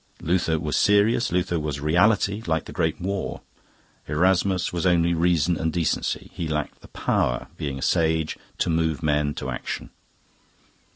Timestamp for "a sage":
7.77-8.35